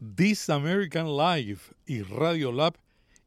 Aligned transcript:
This 0.00 0.48
American 0.48 1.16
Life 1.16 1.74
y 1.84 2.02
Radio 2.02 2.52
Lab 2.52 2.78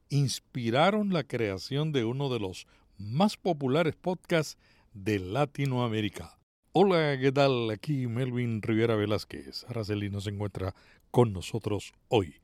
inspiraron 0.08 1.12
la 1.12 1.26
creación 1.26 1.92
de 1.92 2.06
uno 2.06 2.30
de 2.30 2.40
los 2.40 2.66
más 2.98 3.36
populares 3.36 3.98
podcasts 3.98 4.58
de 4.94 5.20
Latinoamérica. 5.20 6.38
Hola, 6.72 7.18
¿qué 7.20 7.34
tal? 7.34 7.70
Aquí 7.72 8.08
Melvin 8.08 8.62
Rivera 8.62 8.96
Velázquez. 8.96 9.66
Araceli 9.68 10.10
se 10.22 10.30
encuentra 10.30 10.74
con 11.12 11.34
nosotros 11.34 11.92
hoy. 12.08 12.36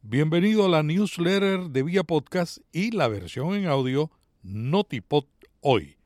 Bienvenido 0.00 0.64
a 0.64 0.70
la 0.70 0.82
newsletter 0.82 1.68
de 1.68 1.82
Vía 1.82 2.04
Podcast 2.04 2.60
y 2.72 2.92
la 2.92 3.08
versión 3.08 3.54
en 3.54 3.66
audio 3.66 4.10
Notipod 4.42 5.26
hoy. 5.60 5.98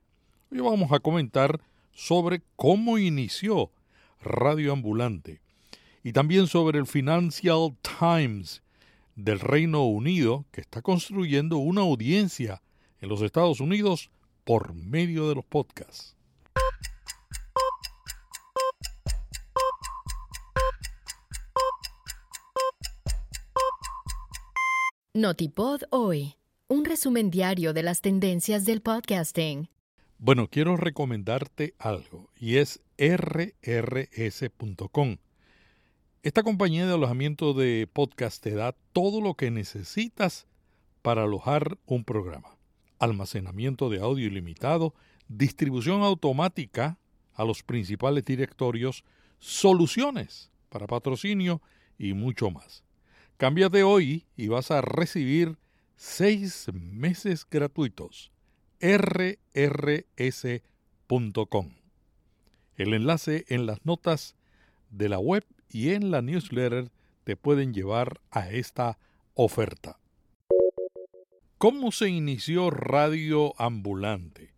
Hoy 0.51 0.59
vamos 0.59 0.91
a 0.91 0.99
comentar 0.99 1.61
sobre 1.93 2.43
cómo 2.57 2.99
inició 2.99 3.71
Radio 4.21 4.73
Ambulante 4.73 5.43
y 6.03 6.13
también 6.13 6.47
sobre 6.47 6.79
el 6.79 6.87
Financial 6.87 7.77
Times 7.99 8.63
del 9.15 9.41
Reino 9.41 9.85
Unido 9.87 10.45
que 10.51 10.61
está 10.61 10.83
construyendo 10.83 11.59
una 11.59 11.83
audiencia 11.83 12.63
en 13.01 13.09
los 13.09 13.23
Estados 13.23 13.61
Unidos 13.61 14.11
por 14.45 14.75
medio 14.75 15.29
de 15.29 15.35
los 15.37 15.45
podcasts. 15.45 16.17
Notipod 25.15 25.83
hoy, 25.91 26.37
un 26.69 26.87
resumen 26.87 27.31
diario 27.31 27.75
de 27.75 27.83
las 27.83 28.01
tendencias 28.01 28.65
del 28.65 28.81
podcasting. 28.81 29.69
Bueno, 30.17 30.49
quiero 30.49 30.79
recomendarte 30.79 31.75
algo 31.79 32.31
y 32.35 32.57
es 32.57 32.81
rrs.com. 32.97 33.59
Esta 36.23 36.45
compañía 36.45 36.87
de 36.87 36.95
alojamiento 36.95 37.53
de 37.53 37.89
podcast 37.93 38.41
te 38.41 38.55
da 38.55 38.77
todo 38.93 39.21
lo 39.21 39.35
que 39.35 39.51
necesitas 39.51 40.47
para 41.03 41.25
alojar 41.25 41.79
un 41.85 42.05
programa. 42.05 42.57
Almacenamiento 43.01 43.91
de 43.91 43.99
audio 43.99 44.29
ilimitado, 44.29 44.95
distribución 45.27 46.03
automática 46.03 46.97
a 47.35 47.45
los 47.45 47.65
principales 47.65 48.25
directorios, 48.25 49.03
soluciones 49.41 50.53
para 50.69 50.87
patrocinio 50.87 51.61
y 51.99 52.13
mucho 52.13 52.53
más. 52.53 52.85
Cámbiate 53.37 53.83
hoy 53.83 54.25
y 54.37 54.47
vas 54.47 54.71
a 54.71 54.81
recibir 54.81 55.59
seis 55.97 56.69
meses 56.73 57.45
gratuitos. 57.51 58.31
rrs.com. 58.81 59.35
El 62.77 62.95
enlace 62.95 63.45
en 63.49 63.67
las 63.67 63.85
notas 63.85 64.37
de 64.89 65.09
la 65.09 65.19
web 65.19 65.45
y 65.73 65.91
en 65.91 66.11
la 66.11 66.23
newsletter 66.23 66.91
te 67.25 67.37
pueden 67.37 67.73
llevar 67.73 68.21
a 68.31 68.51
esta 68.51 68.99
oferta. 69.35 69.99
¿Cómo 71.59 71.93
se 71.93 72.09
inició 72.09 72.71
Radio 72.71 73.55
Ambulante? 73.61 74.53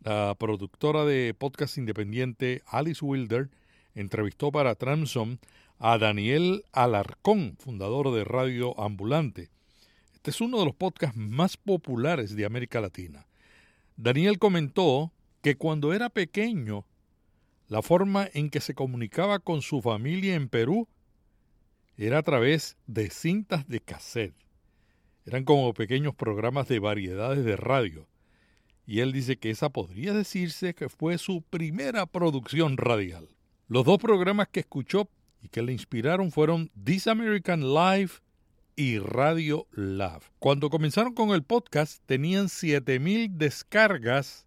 La 0.00 0.34
productora 0.38 1.04
de 1.04 1.34
podcast 1.34 1.78
independiente 1.78 2.62
Alice 2.66 3.04
Wilder 3.04 3.50
entrevistó 3.94 4.52
para 4.52 4.74
Transom 4.74 5.38
a 5.78 5.96
Daniel 5.98 6.64
Alarcón, 6.72 7.56
fundador 7.58 8.12
de 8.12 8.24
Radio 8.24 8.78
Ambulante. 8.80 9.50
Este 10.14 10.30
es 10.30 10.40
uno 10.40 10.58
de 10.58 10.66
los 10.66 10.74
podcasts 10.74 11.16
más 11.16 11.56
populares 11.56 12.34
de 12.34 12.44
América 12.44 12.80
Latina. 12.80 13.26
Daniel 13.96 14.38
comentó 14.38 15.12
que 15.40 15.56
cuando 15.56 15.92
era 15.92 16.10
pequeño 16.10 16.84
la 17.68 17.82
forma 17.82 18.28
en 18.32 18.50
que 18.50 18.60
se 18.60 18.74
comunicaba 18.74 19.38
con 19.38 19.62
su 19.62 19.82
familia 19.82 20.34
en 20.34 20.48
Perú 20.48 20.88
era 21.96 22.18
a 22.18 22.22
través 22.22 22.76
de 22.86 23.10
cintas 23.10 23.68
de 23.68 23.80
cassette. 23.80 24.34
Eran 25.26 25.44
como 25.44 25.74
pequeños 25.74 26.14
programas 26.14 26.68
de 26.68 26.78
variedades 26.78 27.44
de 27.44 27.56
radio. 27.56 28.08
Y 28.86 29.00
él 29.00 29.12
dice 29.12 29.36
que 29.36 29.50
esa 29.50 29.68
podría 29.68 30.14
decirse 30.14 30.74
que 30.74 30.88
fue 30.88 31.18
su 31.18 31.42
primera 31.42 32.06
producción 32.06 32.78
radial. 32.78 33.28
Los 33.66 33.84
dos 33.84 33.98
programas 33.98 34.48
que 34.48 34.60
escuchó 34.60 35.10
y 35.42 35.48
que 35.48 35.60
le 35.60 35.72
inspiraron 35.72 36.30
fueron 36.32 36.70
This 36.82 37.06
American 37.06 37.74
Life 37.74 38.20
y 38.76 38.98
Radio 38.98 39.66
Love. 39.72 40.30
Cuando 40.38 40.70
comenzaron 40.70 41.12
con 41.12 41.30
el 41.30 41.42
podcast 41.42 42.02
tenían 42.06 42.48
7000 42.48 43.36
descargas 43.36 44.46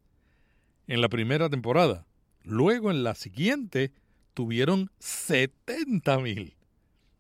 en 0.88 1.02
la 1.02 1.10
primera 1.10 1.50
temporada. 1.50 2.08
Luego 2.44 2.92
en 2.92 3.04
la 3.04 3.16
siguiente 3.16 3.92
tuvieron 4.34 4.90
70 5.00 6.20
mil. 6.20 6.56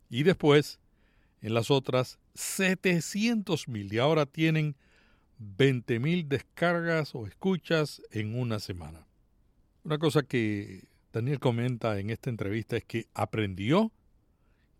Y 0.09 0.23
después 0.23 0.79
en 1.41 1.53
las 1.53 1.71
otras 1.71 2.19
700 2.35 3.67
mil. 3.67 3.93
Y 3.93 3.97
ahora 3.97 4.25
tienen 4.25 4.75
20 5.37 5.99
mil 5.99 6.29
descargas 6.29 7.15
o 7.15 7.25
escuchas 7.25 8.01
en 8.11 8.39
una 8.39 8.59
semana. 8.59 9.07
Una 9.83 9.97
cosa 9.97 10.23
que 10.23 10.87
Daniel 11.11 11.39
comenta 11.39 11.99
en 11.99 12.09
esta 12.09 12.29
entrevista 12.29 12.77
es 12.77 12.85
que 12.85 13.07
aprendió 13.13 13.91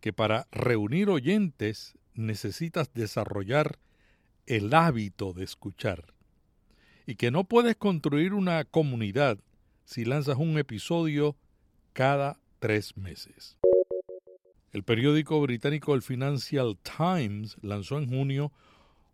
que 0.00 0.12
para 0.12 0.46
reunir 0.52 1.08
oyentes 1.10 1.94
necesitas 2.14 2.92
desarrollar 2.94 3.78
el 4.46 4.72
hábito 4.74 5.32
de 5.32 5.44
escuchar 5.44 6.14
y 7.06 7.16
que 7.16 7.30
no 7.30 7.44
puedes 7.44 7.76
construir 7.76 8.34
una 8.34 8.64
comunidad 8.64 9.38
si 9.92 10.06
lanzas 10.06 10.38
un 10.38 10.56
episodio 10.56 11.36
cada 11.92 12.40
tres 12.60 12.96
meses. 12.96 13.58
El 14.70 14.84
periódico 14.84 15.38
británico 15.42 15.94
el 15.94 16.00
Financial 16.00 16.78
Times 16.78 17.58
lanzó 17.60 17.98
en 17.98 18.08
junio 18.08 18.52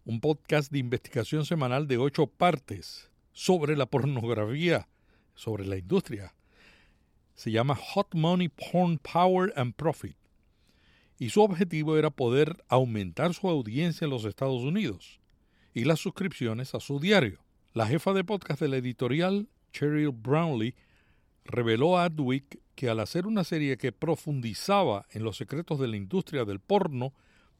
un 0.05 0.21
podcast 0.21 0.71
de 0.71 0.79
investigación 0.79 1.45
semanal 1.45 1.89
de 1.89 1.99
ocho 1.99 2.29
partes 2.29 3.11
sobre 3.33 3.77
la 3.77 3.87
pornografía, 3.87 4.87
sobre 5.35 5.67
la 5.67 5.79
industria. 5.79 6.33
Se 7.35 7.51
llama 7.51 7.75
Hot 7.75 8.15
Money 8.15 8.49
Porn 8.49 8.99
Power 8.99 9.53
and 9.57 9.75
Profit. 9.75 10.17
Y 11.19 11.31
su 11.31 11.43
objetivo 11.43 11.99
era 11.99 12.11
poder 12.11 12.63
aumentar 12.69 13.35
su 13.35 13.49
audiencia 13.49 14.05
en 14.05 14.13
los 14.13 14.25
Estados 14.25 14.63
Unidos 14.63 15.19
y 15.75 15.87
las 15.87 15.99
suscripciones 15.99 16.77
a 16.77 16.79
su 16.79 17.01
diario. 17.01 17.41
La 17.75 17.89
jefa 17.89 18.13
de 18.13 18.23
podcast 18.23 18.61
de 18.61 18.69
la 18.69 18.77
editorial 18.77 19.49
Cheryl 19.79 20.11
Brownlee, 20.11 20.75
reveló 21.45 21.99
a 21.99 22.05
Adweek 22.05 22.61
que 22.75 22.89
al 22.89 23.01
hacer 23.01 23.27
una 23.27 23.45
serie 23.45 23.77
que 23.77 23.93
profundizaba 23.93 25.07
en 25.13 25.23
los 25.23 25.37
secretos 25.37 25.79
de 25.79 25.89
la 25.89 25.97
industria 25.97 26.45
del 26.45 26.61
porno, 26.61 27.13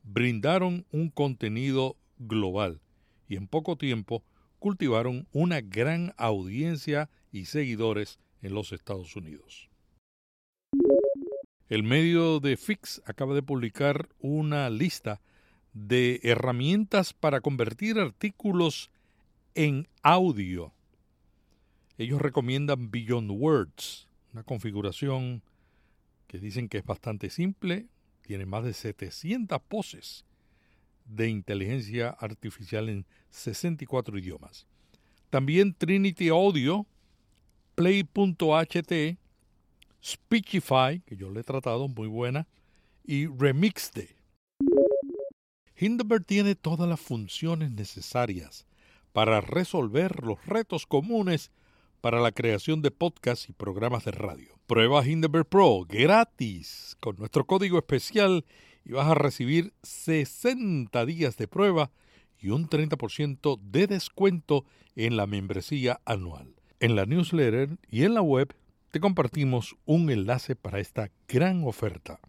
brindaron 0.03 0.85
un 0.91 1.11
contenido 1.11 1.97
global 2.19 2.81
y 3.29 3.37
en 3.37 3.47
poco 3.47 3.77
tiempo 3.77 4.25
cultivaron 4.59 5.29
una 5.33 5.61
gran 5.61 6.13
audiencia 6.17 7.09
y 7.31 7.45
seguidores 7.45 8.19
en 8.43 8.55
los 8.55 8.73
Estados 8.73 9.15
Unidos. 9.15 9.69
El 11.69 11.83
medio 11.83 12.41
de 12.41 12.57
Fix 12.57 13.03
acaba 13.05 13.35
de 13.35 13.43
publicar 13.43 14.09
una 14.19 14.71
lista 14.71 15.21
de 15.73 16.19
herramientas 16.23 17.13
para 17.13 17.41
convertir 17.41 17.99
artículos 17.99 18.91
en 19.55 19.87
audio 20.03 20.73
ellos 21.99 22.23
recomiendan 22.23 22.91
Beyond 22.91 23.31
Words, 23.33 24.07
una 24.33 24.45
configuración 24.45 25.43
que 26.29 26.39
dicen 26.39 26.69
que 26.69 26.79
es 26.79 26.85
bastante 26.85 27.29
simple, 27.29 27.87
tiene 28.23 28.47
más 28.47 28.65
de 28.65 28.73
700 28.73 29.61
poses 29.63 30.25
de 31.07 31.29
inteligencia 31.29 32.11
artificial 32.11 32.89
en 32.89 33.05
64 33.31 34.17
idiomas. 34.19 34.67
También 35.31 35.75
Trinity 35.75 36.29
Audio, 36.29 36.87
Play.ht, 37.75 39.19
Speechify, 40.05 41.01
que 41.01 41.17
yo 41.17 41.31
le 41.31 41.41
he 41.41 41.45
tratado, 41.45 41.89
muy 41.89 42.07
buena, 42.07 42.47
y 43.05 43.27
Remixde. 43.27 44.17
Hindenburg 45.77 46.25
tiene 46.25 46.55
todas 46.55 46.89
las 46.89 47.01
funciones 47.01 47.73
necesarias 47.73 48.67
para 49.13 49.41
resolver 49.41 50.23
los 50.23 50.45
retos 50.47 50.87
comunes 50.87 51.51
para 52.01 52.21
la 52.21 52.33
creación 52.33 52.83
de 52.83 52.91
podcasts 52.91 53.49
y 53.49 53.53
programas 53.53 54.05
de 54.05 54.13
radio. 54.13 54.59
Prueba 54.67 55.07
Hindenburg 55.07 55.47
Pro 55.47 55.85
gratis 55.89 56.97
con 57.01 57.17
nuestro 57.17 57.47
código 57.47 57.79
especial 57.79 58.45
y 58.85 58.93
vas 58.93 59.07
a 59.07 59.15
recibir 59.15 59.73
60 59.83 61.05
días 61.07 61.37
de 61.37 61.49
prueba 61.49 61.91
y 62.41 62.51
un 62.51 62.69
30% 62.69 63.59
de 63.61 63.87
descuento 63.87 64.65
en 64.97 65.17
la 65.17 65.27
membresía 65.27 66.01
anual. 66.05 66.55
En 66.81 66.97
la 66.97 67.07
newsletter 67.07 67.79
y 67.91 68.05
en 68.05 68.15
la 68.15 68.23
web 68.23 68.55
te 68.91 69.01
compartimos 69.01 69.77
un 69.85 70.11
enlace 70.11 70.57
para 70.57 70.81
esta 70.81 71.11
gran 71.27 71.65
oferta. 71.65 72.21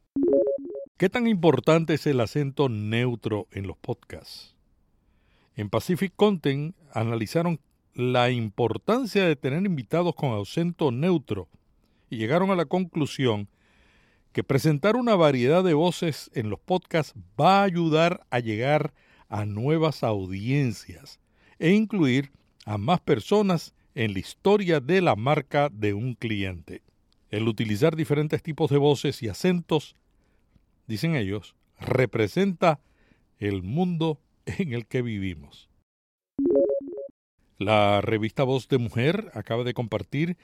¿Qué 0.98 1.10
tan 1.10 1.28
importante 1.28 1.94
es 1.94 2.08
el 2.08 2.20
acento 2.20 2.68
neutro 2.68 3.48
en 3.52 3.68
los 3.68 3.78
podcasts? 3.78 4.56
En 5.56 5.70
Pacific 5.70 6.14
Content 6.16 6.76
analizaron 6.94 7.60
la 7.94 8.30
importancia 8.30 9.26
de 9.26 9.36
tener 9.36 9.66
invitados 9.66 10.16
con 10.16 10.40
acento 10.40 10.92
neutro 10.92 11.48
y 12.10 12.18
llegaron 12.18 12.52
a 12.52 12.56
la 12.56 12.66
conclusión 12.66 13.48
que 14.32 14.44
presentar 14.44 14.96
una 14.96 15.16
variedad 15.16 15.64
de 15.64 15.74
voces 15.74 16.30
en 16.34 16.50
los 16.50 16.60
podcasts 16.60 17.14
va 17.40 17.62
a 17.62 17.64
ayudar 17.64 18.26
a 18.30 18.40
llegar 18.40 18.94
a 19.28 19.46
nuevas 19.46 20.04
audiencias 20.04 21.20
e 21.58 21.72
incluir 21.72 22.32
a 22.66 22.78
más 22.78 23.00
personas 23.00 23.74
en 23.96 24.14
la 24.14 24.20
historia 24.20 24.80
de 24.80 25.02
la 25.02 25.16
marca 25.16 25.70
de 25.70 25.94
un 25.94 26.14
cliente. 26.14 26.84
El 27.30 27.48
utilizar 27.48 27.96
diferentes 27.96 28.42
tipos 28.42 28.70
de 28.70 28.78
voces 28.78 29.22
y 29.24 29.28
acentos, 29.28 29.96
dicen 30.88 31.16
ellos, 31.16 31.56
representa 31.80 32.80
el 33.40 33.64
mundo 33.64 34.20
en 34.46 34.74
el 34.74 34.86
que 34.88 35.02
vivimos. 35.02 35.69
La 37.60 38.02
revista 38.02 38.44
Voz 38.44 38.68
de 38.68 38.80
Mujer 38.80 39.32
acaba 39.36 39.64
de 39.64 39.76
compartir 39.76 40.38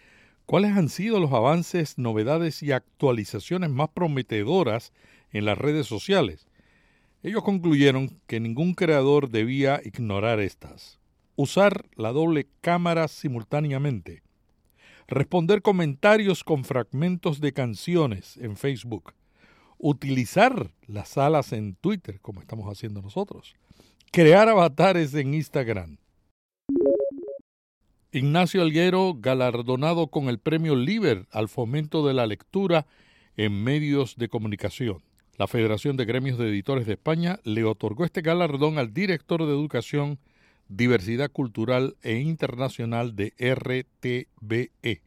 cuáles 0.45 0.77
han 0.77 0.89
sido 0.89 1.19
los 1.19 1.31
avances, 1.31 1.97
novedades 1.97 2.62
y 2.62 2.71
actualizaciones 2.71 3.71
más 3.71 3.89
prometedoras 3.89 4.94
en 5.31 5.45
las 5.45 5.57
redes 5.57 5.88
sociales. 5.88 6.47
Ellos 7.23 7.41
concluyeron 7.41 8.19
que 8.27 8.39
ningún 8.39 8.75
creador 8.75 9.29
debía 9.29 9.81
ignorar 9.83 10.39
estas. 10.39 11.00
Usar 11.35 11.85
la 11.95 12.12
doble 12.12 12.47
cámara 12.62 13.07
simultáneamente. 13.07 14.21
Responder 15.07 15.63
comentarios 15.63 16.44
con 16.44 16.63
fragmentos 16.63 17.39
de 17.41 17.53
canciones 17.53 18.38
en 18.38 18.57
Facebook 18.57 19.13
utilizar 19.77 20.71
las 20.88 21.09
salas 21.09 21.53
en 21.53 21.75
Twitter, 21.75 22.19
como 22.21 22.41
estamos 22.41 22.67
haciendo 22.71 23.01
nosotros, 23.01 23.56
crear 24.12 24.50
avatares 24.50 25.13
en 25.13 25.33
Instagram. 25.33 25.97
Ignacio 28.15 28.62
Alguero, 28.62 29.13
galardonado 29.19 30.07
con 30.07 30.29
el 30.29 30.39
premio 30.39 30.77
Liber 30.77 31.27
al 31.31 31.50
fomento 31.50 32.07
de 32.07 32.13
la 32.13 32.25
lectura 32.25 32.88
en 33.35 33.62
medios 33.62 34.15
de 34.15 34.29
comunicación. 34.29 35.03
La 35.38 35.47
Federación 35.47 35.97
de 35.97 36.06
Gremios 36.06 36.38
de 36.38 36.47
Editores 36.47 36.88
de 36.88 36.94
España 36.94 37.41
le 37.44 37.65
otorgó 37.65 38.06
este 38.06 38.21
galardón 38.21 38.77
al 38.77 38.94
director 38.94 39.45
de 39.45 39.51
Educación, 39.51 40.17
Diversidad 40.69 41.29
Cultural 41.29 41.97
e 42.03 42.19
Internacional 42.19 43.17
de 43.17 43.33
RTBE. 43.38 45.01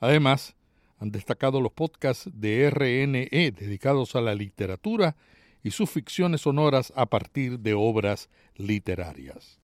Además, 0.00 0.56
han 1.00 1.10
destacado 1.10 1.60
los 1.60 1.72
podcasts 1.72 2.30
de 2.32 2.70
RNE 2.70 3.28
dedicados 3.50 4.16
a 4.16 4.22
la 4.22 4.34
literatura 4.34 5.16
y 5.62 5.72
sus 5.72 5.90
ficciones 5.90 6.40
sonoras 6.40 6.94
a 6.96 7.04
partir 7.04 7.58
de 7.58 7.74
obras 7.74 8.30
literarias. 8.56 9.61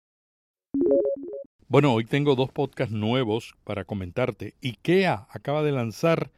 Bueno, 1.72 1.94
hoy 1.94 2.04
tengo 2.04 2.34
dos 2.34 2.50
podcasts 2.50 2.94
nuevos 2.94 3.54
para 3.64 3.86
comentarte. 3.86 4.52
IKEA 4.60 5.26
acaba 5.30 5.62
de 5.62 5.72
lanzar 5.72 6.30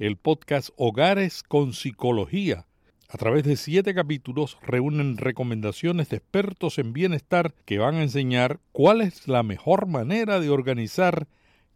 el 0.00 0.16
podcast 0.16 0.70
Hogares 0.74 1.44
con 1.44 1.74
Psicología. 1.74 2.66
A 3.08 3.16
través 3.16 3.44
de 3.44 3.54
siete 3.54 3.94
capítulos 3.94 4.58
reúnen 4.62 5.16
recomendaciones 5.16 6.08
de 6.08 6.16
expertos 6.16 6.80
en 6.80 6.92
bienestar 6.92 7.54
que 7.66 7.78
van 7.78 7.94
a 7.94 8.02
enseñar 8.02 8.58
cuál 8.72 9.00
es 9.00 9.28
la 9.28 9.44
mejor 9.44 9.86
manera 9.86 10.40
de 10.40 10.50
organizar 10.50 11.28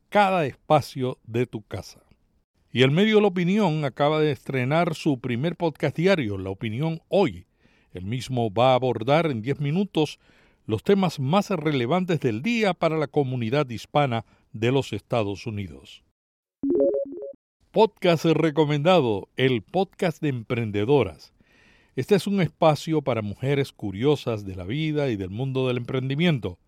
cada 0.09 0.45
espacio 0.45 1.19
de 1.23 1.47
tu 1.47 1.63
casa. 1.63 2.01
Y 2.73 2.83
el 2.83 2.91
medio 2.91 3.21
La 3.21 3.29
Opinión 3.29 3.85
acaba 3.85 4.19
de 4.19 4.33
estrenar 4.33 4.97
su 4.97 5.21
primer 5.21 5.55
podcast 5.55 5.97
diario, 5.97 6.37
La 6.37 6.51
Opinión 6.51 7.01
Hoy. 7.07 7.47
El 7.93 8.07
mismo 8.07 8.53
va 8.53 8.73
a 8.73 8.75
abordar 8.75 9.31
en 9.31 9.41
10 9.41 9.61
minutos 9.61 10.19
los 10.67 10.83
temas 10.83 11.21
más 11.21 11.51
relevantes 11.51 12.21
del 12.21 12.43
día 12.43 12.73
para 12.73 12.97
la 12.97 13.07
comunidad 13.07 13.69
hispana 13.69 14.25
de 14.53 14.73
los 14.73 14.93
Estados 14.93 15.47
Unidos. 15.47 16.03
Podcast 17.71 18.25
recomendado, 18.25 19.29
el 19.37 19.63
podcast 19.63 20.23
de 20.23 20.29
emprendedoras. 20.29 21.35
Este 21.97 22.15
es 22.15 22.27
un 22.27 22.41
espacio 22.41 23.03
para 23.03 23.21
mujeres 23.21 23.73
curiosas 23.73 24.45
de 24.47 24.57
la 24.57 24.65
vida 24.65 25.11
y 25.11 25.17
del 25.17 25.31
mundo 25.31 25.69
del 25.69 25.77
emprendimiento. 25.77 26.59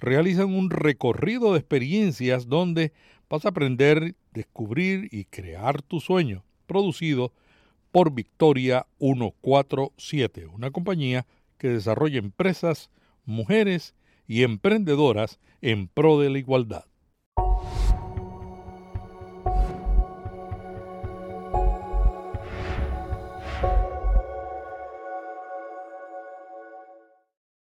Realizan 0.00 0.52
un 0.52 0.70
recorrido 0.70 1.52
de 1.52 1.60
experiencias 1.60 2.48
donde 2.48 2.92
vas 3.30 3.44
a 3.44 3.50
aprender, 3.50 4.16
descubrir 4.32 5.08
y 5.12 5.26
crear 5.26 5.80
tu 5.80 6.00
sueño, 6.00 6.44
producido 6.66 7.32
por 7.92 8.12
Victoria 8.12 8.86
147, 8.98 10.46
una 10.46 10.70
compañía 10.72 11.26
que 11.56 11.68
desarrolla 11.68 12.18
empresas, 12.18 12.90
mujeres 13.24 13.94
y 14.26 14.42
emprendedoras 14.42 15.38
en 15.60 15.88
pro 15.88 16.18
de 16.20 16.30
la 16.30 16.38
igualdad. 16.38 16.84